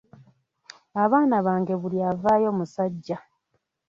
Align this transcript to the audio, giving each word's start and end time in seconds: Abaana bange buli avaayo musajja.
Abaana 1.03 1.35
bange 1.45 1.73
buli 1.81 1.97
avaayo 2.11 2.49
musajja. 2.57 3.17